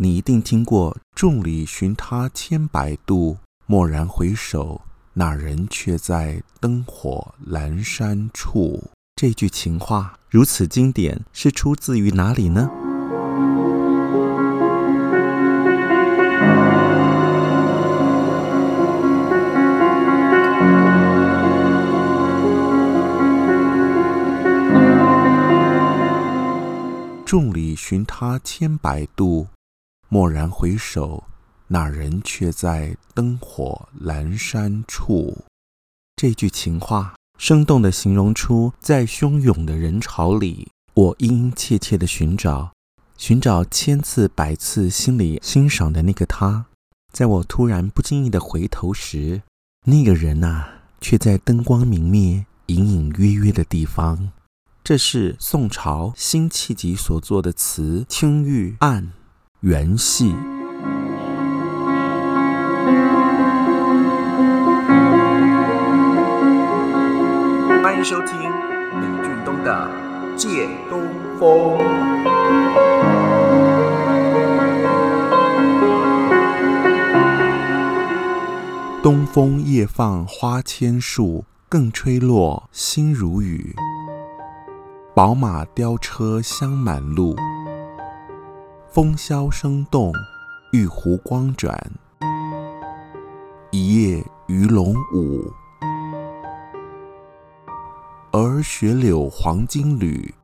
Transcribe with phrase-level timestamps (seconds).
[0.00, 4.82] 你一定听过“众里寻他千百度，蓦然回首，
[5.14, 12.70] 那人却在灯火阑珊处”这句情话如此经典，是出自于哪里呢？
[27.26, 29.48] 众里寻他千百度，
[30.10, 31.24] 蓦然回首，
[31.66, 35.44] 那人却在灯火阑珊处。
[36.16, 42.72] 这句情话生动地形容出在汹涌的人潮里，我殷殷切切地寻找，
[43.16, 46.66] 寻找千次百次心里欣赏的那个他。
[47.12, 49.42] 在我突然不经意的回头时，
[49.84, 54.32] 那个人啊，却在灯光明灭、隐隐约约的地方。
[54.82, 59.04] 这是宋朝辛弃疾所作的词《青玉案》
[59.62, 60.32] 元戏。
[67.82, 68.38] 欢迎收听
[69.00, 69.90] 李俊东的
[70.36, 71.02] 《借东
[71.40, 71.76] 风》。
[79.02, 83.74] 东风夜放花千树，更吹落，星如雨。
[85.16, 87.34] 宝马雕车香满路，
[88.98, 90.12] 风箫声动，
[90.72, 91.72] 玉壶光转。
[93.70, 95.52] 一夜鱼龙舞，
[98.32, 100.34] 儿雪柳黄金缕，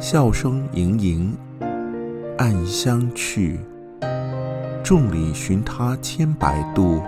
[0.00, 1.36] 笑声盈盈，
[2.38, 3.60] 暗香去。
[4.82, 7.02] 众里寻他千百度，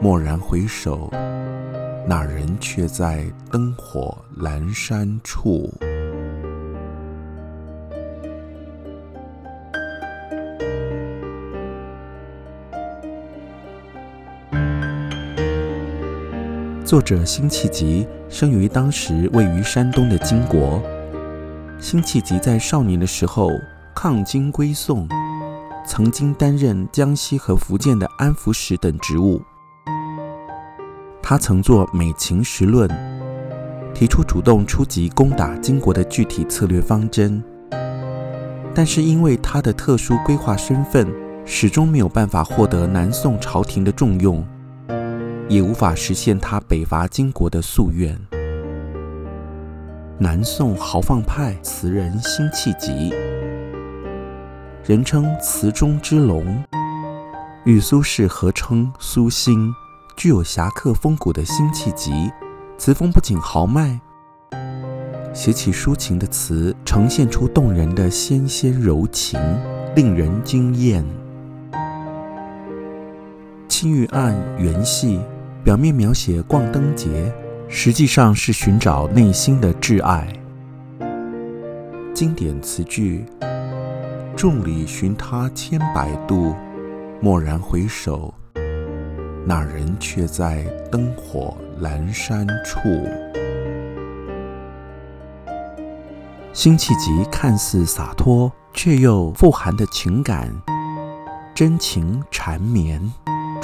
[0.00, 1.10] 蓦然回首，
[2.08, 5.70] 那人却在灯火阑珊处。
[16.84, 20.82] 作者辛弃疾生于当时位于山东的金国。
[21.80, 23.50] 辛弃疾在少年的时候
[23.94, 25.08] 抗金归宋，
[25.86, 29.40] 曾经担任江西和福建的安抚使等职务。
[31.22, 32.86] 他曾作《美琴时论》，
[33.94, 37.42] 提出主动出击攻打金国的具体策略方针。
[38.74, 41.10] 但是因为他的特殊规划身份，
[41.46, 44.46] 始终没有办法获得南宋朝廷的重用。
[45.48, 48.18] 也无法实现他北伐金国的夙愿。
[50.18, 53.12] 南宋豪放派词人辛弃疾，
[54.84, 56.62] 人称词中之龙，
[57.64, 59.72] 与苏轼合称苏辛。
[60.16, 62.30] 具有侠客风骨的辛弃疾，
[62.78, 64.00] 词风不仅豪迈，
[65.34, 69.40] 写起抒情的词，呈现出动人的纤纤柔情，
[69.96, 71.04] 令人惊艳。
[73.68, 74.32] 《青玉案》
[74.62, 75.20] 元戏。
[75.64, 77.32] 表面描写逛灯节，
[77.68, 80.30] 实际上是寻找内心的挚爱。
[82.12, 83.24] 经典词句
[84.36, 86.54] ：“众里寻他千百度，
[87.22, 88.34] 蓦然回首，
[89.46, 92.78] 那人却在灯火阑珊处。”
[96.52, 100.52] 辛弃疾看似洒脱，却又富含的情感，
[101.54, 103.00] 真情缠绵。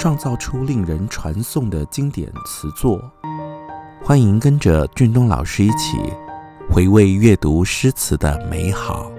[0.01, 2.99] 创造出令人传颂的经典词作，
[4.03, 5.95] 欢迎跟着俊东老师一起
[6.67, 9.10] 回味阅读诗词的美好。